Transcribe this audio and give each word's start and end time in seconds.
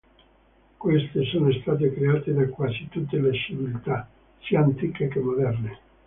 Queste 0.77 1.25
sono 1.25 1.51
state 1.51 1.93
create 1.93 2.33
da 2.33 2.47
quasi 2.47 2.87
tutte 2.89 3.19
le 3.21 3.35
civiltà, 3.35 4.09
sia 4.41 4.61
antiche 4.61 5.07
che 5.07 5.19
moderne. 5.19 5.79